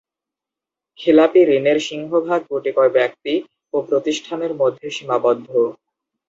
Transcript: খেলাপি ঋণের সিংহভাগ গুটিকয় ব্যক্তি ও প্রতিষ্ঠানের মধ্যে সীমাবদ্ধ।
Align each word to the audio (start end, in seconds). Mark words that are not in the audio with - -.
খেলাপি 0.99 1.41
ঋণের 1.49 1.77
সিংহভাগ 1.87 2.41
গুটিকয় 2.51 2.91
ব্যক্তি 2.97 3.33
ও 3.73 3.87
প্রতিষ্ঠানের 3.89 4.53
মধ্যে 4.61 4.87
সীমাবদ্ধ। 4.89 5.47